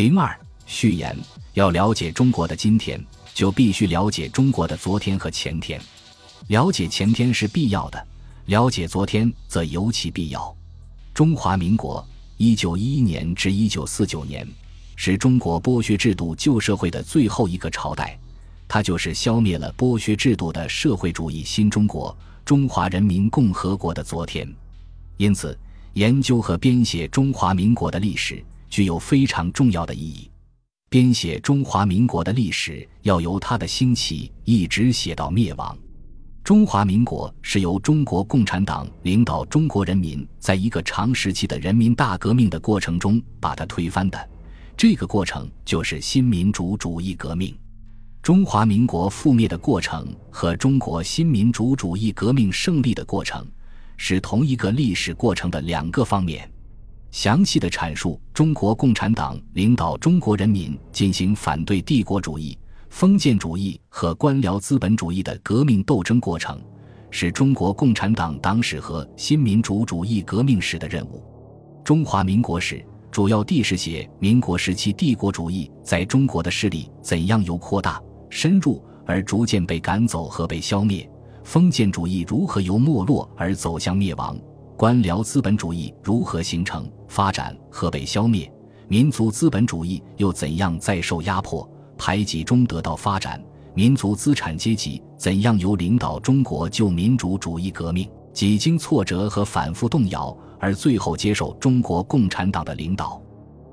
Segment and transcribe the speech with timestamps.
[0.00, 0.34] 零二
[0.64, 1.14] 序言：
[1.52, 2.98] 要了解中国的今天，
[3.34, 5.78] 就必须了解中国的昨天和前天。
[6.48, 8.06] 了解前天是必要的，
[8.46, 10.56] 了解昨天则尤其必要。
[11.12, 12.02] 中华民国
[12.38, 14.48] 一九一一年至一九四九年，
[14.96, 18.18] 是中国剥削制度旧社会的最后一个朝代，
[18.66, 24.50] 它就是消灭了剥削制度的社会主义新中国——中华人民共和国的昨天。
[25.18, 25.54] 因此，
[25.92, 30.30] 研究和编写中华民国的历史具有非常重要的意义。
[30.88, 35.76] 编写中华民国的历史，要由它的兴起一直写到灭亡。
[36.42, 44.30] 中华民国是由中国共产党领导中国人民，在一个长时期的人民大革命的过程中把它推翻的。
[44.76, 47.54] 这个过程就是新民主主义革命。
[48.22, 53.46] 中华民国覆灭的过程和中国新民主主义革命胜利的过程
[53.96, 56.50] 是同一个历史过程的两个方面。
[57.10, 62.56] 详细的阐述中国共产党领导中国人民进行反对帝国主义。
[62.88, 66.60] 封建主义和官僚资本主义的革命斗争过程，
[67.08, 71.24] 是中国共产党党史和新民主主义革命史的任务。
[71.84, 81.08] 中华民国史主要地是写民国时期帝国主义在中国的势力怎样由扩大、深入而逐渐被赶走和被消灭；
[81.44, 84.36] 封建主义如何由没落而走向灭亡；
[84.80, 88.50] 官僚资本主义如何形成、发展和被消灭；
[88.88, 91.70] 民族资本主义又怎样再受压迫。
[91.98, 93.38] 排挤中得到发展，
[93.74, 103.20] 民族资产阶级怎样由领导中国旧民主主义革命，几经挫折和反复动摇，而最后接受中国共产党的领导，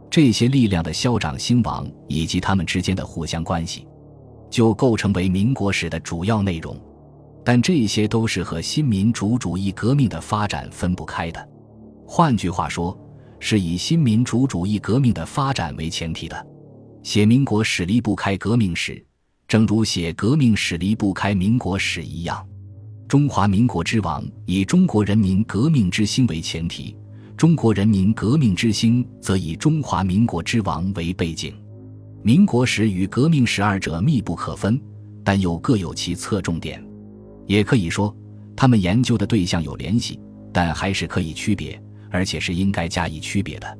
[0.10, 3.88] 这些力量的消长兴亡以及他们之间的互相关系，
[4.50, 6.78] 就构成为民国史的主要内容。
[7.48, 11.50] 但这些都是和新民主主义革命的发展分不开的，
[12.06, 13.00] 换句话说，
[13.40, 16.48] 是以新民主主义革命的发展为前提的。
[17.04, 19.02] 写民国史离不开革命史，
[19.48, 22.46] 正如写革命史离不开民国史一样。
[23.08, 26.98] 中华民国之亡以中国人民革命之心为前提，
[27.38, 31.56] 中国人民革命之心则以中华民国之亡为背景。
[32.24, 34.78] 民国史与革命史二者密不可分，
[35.24, 36.86] 但又各有其侧重点。
[37.48, 38.16] 也可以说，
[38.56, 40.20] 他们研究的对象有联系，
[40.54, 41.82] 但还是可以区别，
[42.12, 43.78] 而且是应该加以区别的。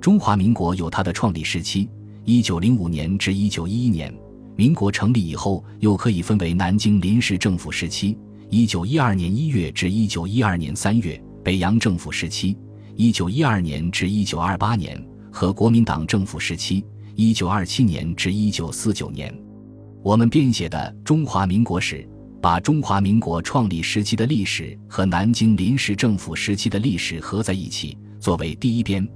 [0.00, 1.88] 中华民国有它的创立时期。
[2.24, 4.12] 一九零五年至一九一一年，
[4.54, 8.16] 民国成立以后，又可以分为南京临时政府时期
[8.48, 12.56] （一九一二年一月至一九一二年三月）、北洋政府时期
[12.94, 14.96] （一九一二年至一九二八年）
[15.32, 16.84] 和国民党政府时期
[17.16, 19.36] （一九二七年至一九四九年）。
[20.00, 21.96] 我们编写的《中华民国史》，
[22.42, 29.08] 把中华民国创立时期的历史和南京临时政府时期的历史合在一起，作为第一编。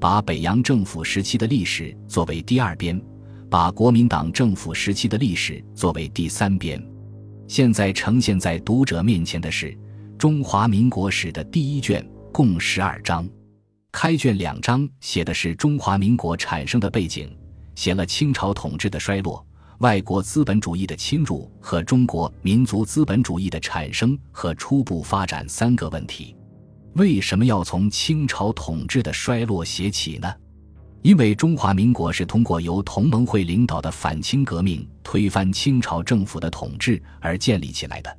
[0.00, 3.00] 把北洋政府时期的历史作为第二编，
[3.48, 6.84] 把国民党政府时期的历史作为第三编。
[7.46, 9.66] 现在呈现在读者面前的是
[10.18, 13.28] 《中华民国史》的第一卷，共十二章。
[13.92, 17.30] 开卷两章写的是中华民国产生的背景，
[17.76, 19.46] 写了清朝统治的衰落、
[19.82, 26.36] 外国资本主义的侵入和中国民族资本主义的产生和初步发展三个问题。
[26.92, 30.32] 为什么要从清朝统治的衰落写起呢？
[31.02, 38.18] 因为中华民国是通过由同盟会领导的反清革命推翻清朝政府的统治而建立起来的。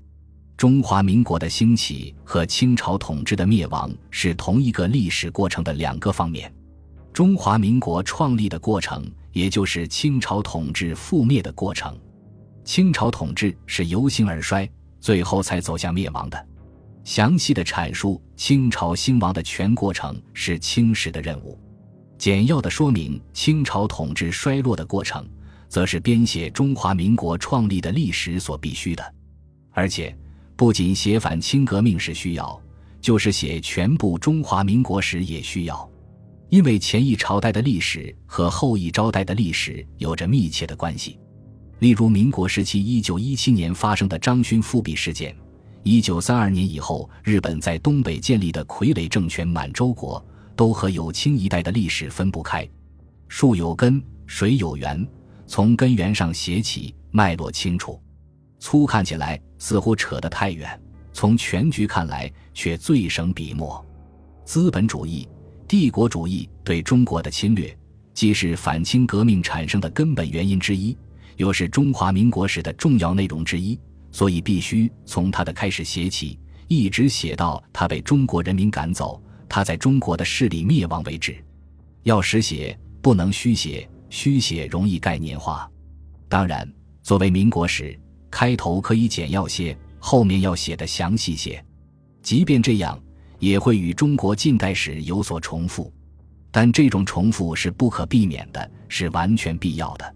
[0.58, 6.54] 中华民国的兴起和清朝统治的灭亡是同一个历史过程的两个方面。
[7.14, 12.00] 中华民国创立的过程，也就是清朝统治覆灭的过程。
[12.64, 14.70] 清朝统治是由兴而衰，
[15.02, 16.48] 最后才走向灭亡的。
[17.04, 21.60] 详细的阐述清朝兴亡的全过程是清史的任务，
[22.18, 25.28] 简要的说明清朝统治衰落的过程，
[25.68, 29.14] 则是编写中华民国创立的历史所必须的。
[29.72, 30.16] 而且，
[30.56, 32.58] 不仅写反清革命史需要，
[33.02, 35.90] 就是写全部中华民国史也需要，
[36.54, 41.18] 因为前一朝代的历史和后一朝代的历史有着密切的关系。
[41.80, 45.36] 例如，民国时期一九一七年发生的张勋复辟事件。
[45.82, 50.24] 一九三二年以后，日本在东北建立的傀儡政权满洲国，
[50.56, 52.70] 都和有清一代的历史分不开。
[53.28, 55.04] 树有根，水有源，
[55.48, 58.00] 从根源上写起，脉络清楚。
[58.60, 60.80] 粗看起来似乎扯得太远，
[61.14, 63.84] 从全局看来却最省笔墨。
[64.46, 65.28] 资本主义、
[65.74, 67.76] 帝国主义对中国的侵略，
[68.14, 70.96] 既是反清革命产生的根本原因之一，
[71.38, 73.80] 又是中华民国史的重要内容之一。
[74.12, 76.38] 所以必须从他的开始写起，
[76.68, 81.44] 一直写到他被中国人民赶走，他在中国的势力灭亡为止。
[82.04, 85.68] 要实写，不能虚写；虚写容易概念化。
[86.30, 86.72] 当然，
[87.02, 88.00] 作为民国史，
[88.30, 91.66] 开头可以简要些，后面要写的详细些。
[92.22, 92.96] 即便这样，
[93.44, 95.92] 也会与中国近代史有所重复。
[96.50, 100.16] 但这种重复是不可避免的，是完全必要的。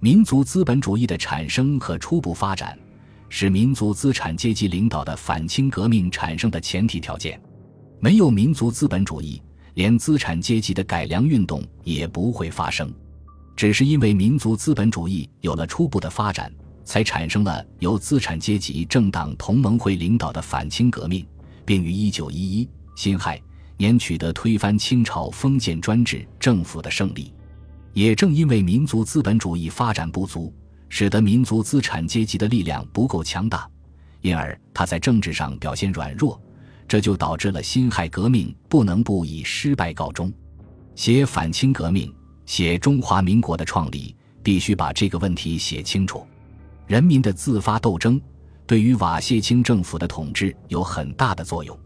[0.00, 2.78] 民族资本主义的产生和初步发展，
[3.30, 7.40] 是民族资产阶级领导的反清革命产生的前提条件。
[8.00, 9.40] 没有民族资本主义，
[9.74, 12.92] 连资产阶级的改良运动也不会发生。
[13.56, 16.52] 只是因为民族资本主义有了初步的发展，
[16.84, 21.26] 才产生了由资产阶级政党同盟会领导的反清革命，
[21.68, 22.66] 并于一九一一
[22.96, 23.38] 辛亥。
[23.76, 27.32] 年取得推翻清朝封建专制政府的胜利，
[27.92, 30.52] 也正因为民族资本主义发展不足，
[30.88, 33.70] 使得民族资产阶级的力量不够强大，
[34.20, 36.40] 因而他在政治上表现软弱，
[36.88, 40.32] 这就导致了辛亥革命不能不以失败告终。
[40.96, 42.12] 写反清革命，
[42.46, 46.26] 写中华民国的创立，必须把这个问题写清楚。
[46.88, 48.20] 人民的自发斗争，
[48.68, 51.76] 对于瓦谢清政府的统治有很大的作用，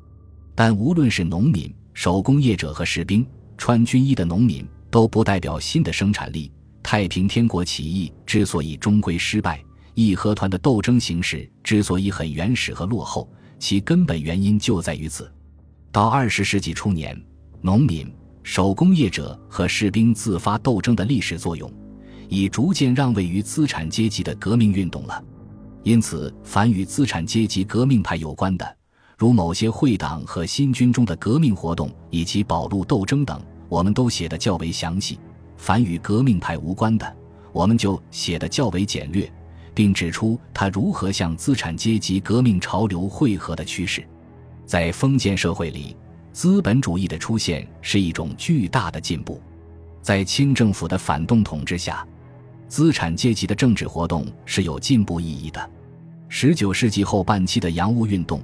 [0.53, 1.73] 但无论是农民。
[1.95, 3.25] 手工业者和士兵、
[3.59, 6.51] 穿军衣的农民都不代表新的生产力。
[6.83, 9.63] 太平天国起义之所以终归失败，
[9.95, 15.31] 义和团的斗争形式之所以很原始和落后，其根本原因就在于此。
[15.93, 17.15] 到二十世纪初年，
[17.61, 18.11] 农民、
[18.43, 21.71] 手工业者和士兵自发斗争的历史作用，
[22.31, 25.23] 已逐渐让位于资产阶级的革命运动了。
[25.85, 28.77] 因此，凡与资产阶级革命派有关的，
[29.19, 35.17] 如某些会党和新军中的革命活动以及保路斗争等，我们都写得较为详细；
[35.57, 37.17] 凡与革命派无关的，
[37.53, 39.29] 我们就写得较为简略，
[39.75, 44.07] 并指出他如何向资产阶级革命潮流汇合的趋势。
[44.65, 45.97] 在封建社会里，
[46.33, 49.43] 资本主义的出现是一种巨大的进步。
[50.01, 52.07] 在清政府的反动统治下，
[52.73, 55.71] 资产阶级的政治活动是有进步意义的。
[56.27, 58.43] 十九世纪后半期的洋务运动。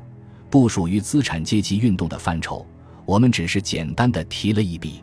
[0.50, 2.66] 不属于资产阶级运动的范畴，
[3.06, 5.02] 我们只是简单的提了一笔。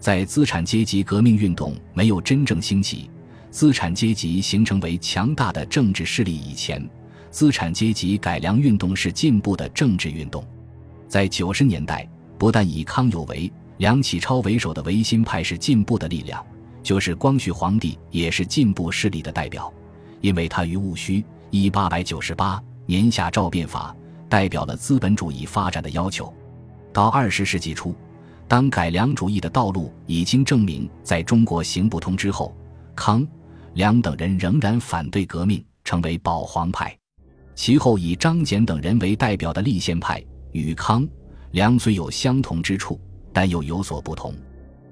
[0.00, 3.08] 在资产阶级革命运动没有真正兴起，
[3.52, 6.84] 资产阶级形成为强大的政治势力以前，
[7.30, 10.44] 资产阶级改良运动是进步的政治运动。
[11.06, 16.44] 在九十年代，不但以康有为、梁启超为首的维新派是进步的力量，
[16.86, 19.74] 就是光绪皇帝也是进步势力的代表，
[20.20, 23.92] 因为他于戊戌一八九八年下诏变法。
[24.28, 26.32] 代表了资本主义发展的要求。
[26.92, 27.94] 到二十世纪初，
[28.48, 32.52] 当改良主义的道路已经证明在中国行不通之后，
[32.96, 33.26] 康、
[33.74, 36.96] 梁等人仍然反对革命，成为保皇派。
[37.54, 41.06] 其后以张謇等人为代表的立宪派，与康、
[41.52, 43.00] 梁虽有相同之处，
[43.32, 44.34] 但又有所不同。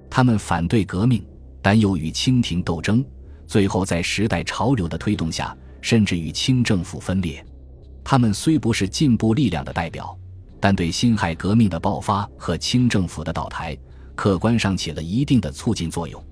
[0.09, 1.27] 他们反对革命，
[1.65, 3.03] 但又与清廷斗争，
[3.47, 7.43] 最后在时代潮流的推动下，甚至与清政府分裂。
[8.05, 10.15] 他们虽不是进步力量的代表，
[10.61, 13.75] 但对辛亥革命的爆发和清政府的倒台，
[14.15, 16.23] 客观上起了一定的促进作用。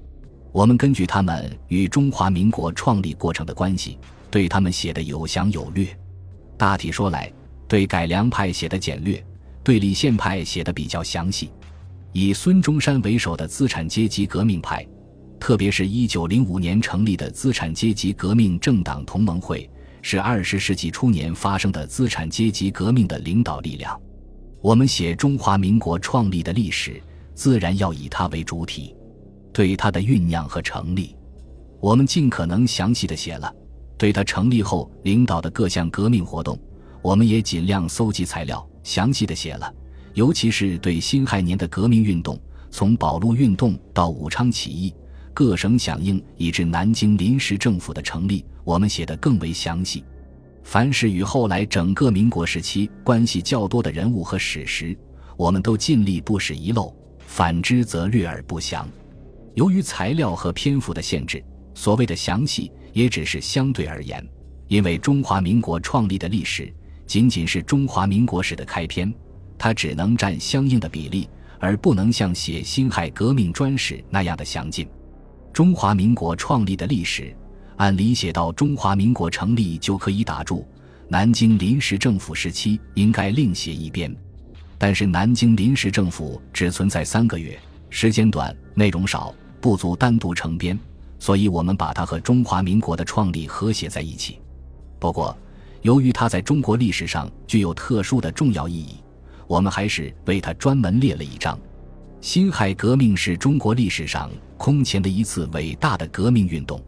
[0.52, 3.98] 我们根据他们与中华民国创立过程的关系，
[4.30, 5.88] 对他们写的有详有略。
[6.58, 7.32] 大体说来，
[7.66, 9.24] 对改良派写的简略，
[9.64, 11.50] 对立宪派写的比较详细。
[12.12, 14.86] 以孙中山为首的资产阶级革命派，
[15.42, 19.68] 特别是一九零五年成立的资产阶级革命政党同盟会。
[20.00, 24.00] 是二十世纪初年发生的资产阶级革命的领导力量。
[24.60, 27.02] 我们写中华民国创立的历史，
[27.34, 28.94] 自然要以它为主体。
[29.52, 31.16] 对它的酝酿和成立，
[31.80, 33.52] 我们尽可能详细的写了；
[33.98, 36.56] 对它成立后领导的各项革命活动，
[37.02, 39.74] 我们也尽量搜集材料，详细的写了。
[40.14, 42.40] 尤其是对辛亥年的革命运动，
[42.70, 44.94] 从保路运动到武昌起义。
[45.34, 50.04] 各省响应，以致南京临时政府的成立，我们写得更为详细。
[50.62, 54.96] 凡是与后来整个民国时期关系较多的人物和史实，
[55.36, 56.94] 我们都尽力不使遗漏；
[57.26, 58.88] 反之则略而不详。
[59.54, 61.42] 由于材料和篇幅的限制，
[61.74, 64.24] 所谓的详细也只是相对而言。
[64.68, 66.72] 因为中华民国创立的历史
[67.06, 69.12] 仅仅是中华民国史的开篇，
[69.58, 74.88] 它只能占相应的比例，而不能像写辛亥革命专史那样的详尽。
[75.52, 77.34] 中华民国创立的历史，
[77.76, 80.66] 按理写到中华民国成立就可以打住。
[81.08, 84.16] 南京临时政府时期应该另写一编，
[84.78, 87.58] 但是南京临时政府只存在三个月，
[87.90, 90.78] 时间短，内容少，不足单独成编，
[91.18, 94.40] 所以我们把它和中华民国的创立合写在一起。
[94.98, 95.36] 不过，
[95.82, 98.96] 由于它在中国历史上具有特殊的重要意义，
[99.46, 101.58] 我们还是为它专门列了一章。
[102.22, 104.30] 辛亥革命是中国历史上。
[104.62, 106.80] 空前的一次伟大的革命运动。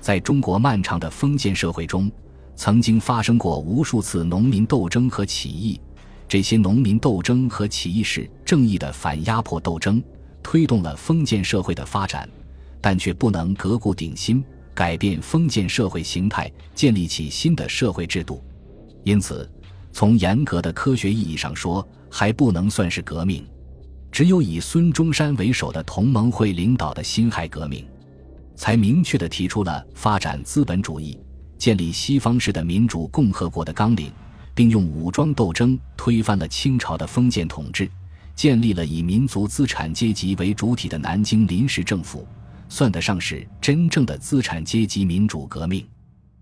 [0.00, 2.08] 在中国漫长的封建社会中，
[2.54, 5.80] 曾经发生过无数次农民斗争和起义。
[6.28, 10.00] 这些农民斗争和起义是正义的反压迫斗争，
[10.44, 12.28] 推动了封建社会的发展，
[12.80, 18.40] 但却不能革故鼎新，改变封建社会形态，建立起新的社会制度。
[19.02, 19.50] 因此，
[19.90, 23.44] 从严格的科学意义上说，还不能算是革命。
[24.10, 27.86] 只有以孙中山为首的同盟会领导的辛亥革命，
[28.56, 31.18] 才明确地提出了发展资本主义、
[31.56, 34.12] 建立西方式的民主共和国的纲领。
[34.54, 37.88] 并用武装斗争推翻了清朝的封建统治，
[38.34, 42.26] 建立了以民族资产阶级为主体的南京临时政府，
[42.68, 45.86] 算得上是真正的资产阶级民主革命。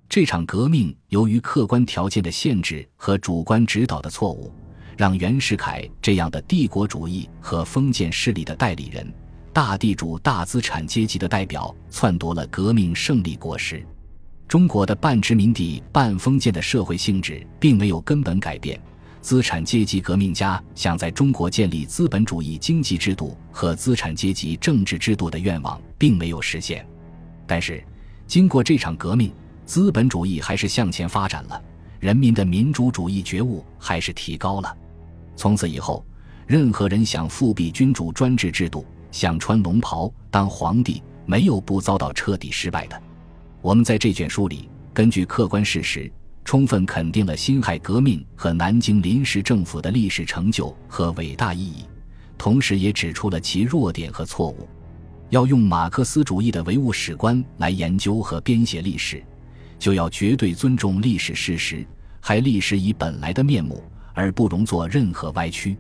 [0.09, 4.51] 这场革命由于客观条件的限制和主观指导的错误，
[4.97, 9.13] 让袁世凯这样的帝国主义和封建势力的代理人、
[9.53, 13.85] 大地主大资产阶级的代表篡夺了革命胜利果实。
[14.49, 18.81] 中国的半殖民地半封建的社会性质并没有根本改变，
[19.21, 26.87] 资产阶级革命家想在中国建立资本主义经济制度和资产阶级政治制度的愿望并没有实现。
[27.47, 27.85] 但是，
[28.27, 29.33] 经过这场革命，
[29.65, 31.61] 资本主义还是向前发展了，
[31.99, 34.77] 人民的民主主义觉悟还是提高了。
[35.37, 36.05] 从此以后，
[36.47, 43.01] 任何人想复辟君主专制制度，想穿龙袍当皇帝，没有不遭到彻底失败的。
[43.61, 46.11] 我们在这卷书里，根据客观事实，
[46.45, 51.85] 充分肯定了辛亥革命和南京临时政府的历史成就和伟大意义，
[52.39, 54.69] 同时也指出了其弱点和错误。
[55.31, 59.21] 要用马克思主义的唯物史观来研究和编写历史，
[59.79, 61.85] 就要绝对尊重历史事实，
[62.21, 63.83] 还历史以本来的面目，
[64.17, 65.77] 而不容做任何歪曲。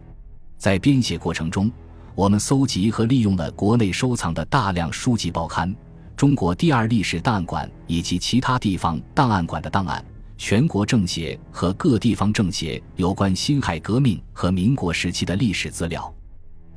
[0.58, 1.72] 在编写过程中，
[2.14, 5.74] 我们搜集和利用了国内收藏的大量书籍报刊。
[6.14, 10.04] 中国第二历史档案馆以及其他地方档案馆的档案，
[10.38, 16.14] 全国政协和各地方政协有关辛亥革命和民国时期的历史资料，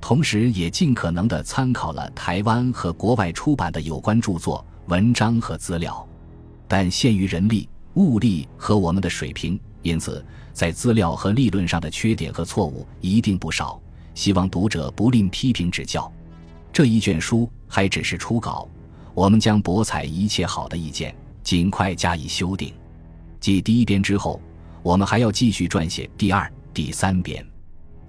[0.01, 6.05] 同时也尽可能的参考了台湾和国外出版的有关著作、文章和资料，
[6.67, 13.81] 但限于人力、物力和我们的水平，因此在资料和立论上的缺点和错误一定不少，
[14.13, 16.11] 希望读者不吝批评指教。
[16.71, 18.67] 这一卷书还只是初稿。
[19.13, 22.73] 我们将博采一切好的意见，尽快加以修订。
[23.39, 24.41] 继第一编之后，
[24.83, 27.45] 我们还要继续撰写第二、第三编。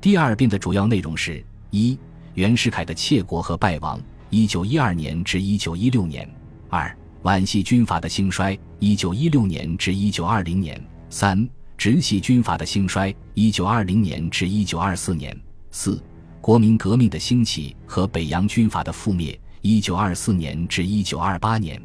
[0.00, 1.98] 第二编的主要内容是：一、
[2.34, 4.00] 袁世凯的窃国和败亡
[4.30, 6.24] （一九一二年至一九一六年）；
[6.68, 10.76] 二、皖系军阀的兴衰（一九一六年至一九二零年）；
[11.08, 11.48] 三、
[11.80, 15.34] 直系军阀的兴衰（一九二零年至一九二四年）；
[15.70, 15.98] 四、
[16.38, 19.40] 国民革命的兴起和北洋军阀的覆灭。
[19.62, 21.80] 一九二四年至一九二八年，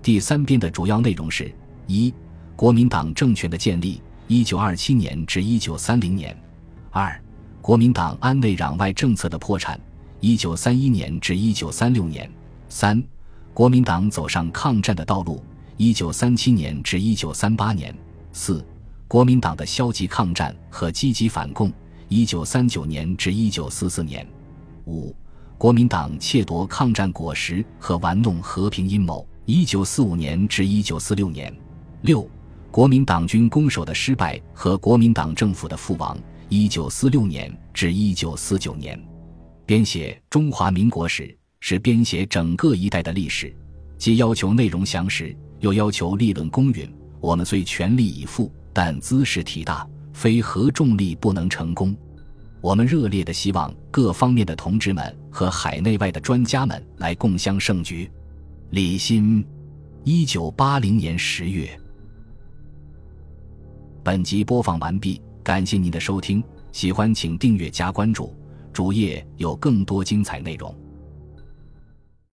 [0.00, 1.52] 第三编的主要内容是：
[1.88, 2.14] 一、
[2.54, 6.32] 国民党政权的建立（一九二七年至一九三零年）；
[6.92, 7.20] 二、
[7.60, 9.80] 国民党安内攘外政策的破产
[10.20, 12.24] （一九三一年至一九三六年）；
[12.68, 13.02] 三、
[13.52, 15.42] 国民党走上抗战的道路
[15.76, 17.92] （一九三七年至一九三八年）；
[18.32, 18.64] 四、
[19.06, 21.72] 国民党的消极抗战和积极反共
[22.08, 24.24] （一九三九年至一九四四年）；
[24.86, 25.14] 五。
[25.56, 31.50] 国民党窃夺抗战果实和玩弄和平阴谋，一九四五年至一九四六年；
[32.02, 32.28] 六，
[32.72, 36.18] 国民党军攻守的失败和国民党政府的覆亡，
[36.48, 39.00] 一九四六年至一九四九年。
[39.64, 43.54] 编写中华民国史是编写整个一代的历史，
[43.96, 46.92] 既要求内容详实，又要求立论公允。
[47.20, 51.96] 我们虽全力以赴，但兹事体大，非合重力不能成功。
[52.60, 58.10] 我们热烈的希望各方面的同志们和海内外的专家们来共襄盛举。
[58.70, 59.46] 李欣，
[60.02, 61.68] 一九八零年十月。
[64.02, 68.34] 本集播放完毕，感谢您的收听，喜欢请订阅加关注，
[68.72, 70.74] 主页有更多精彩内容。